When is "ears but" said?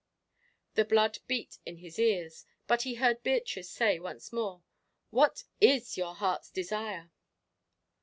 1.99-2.81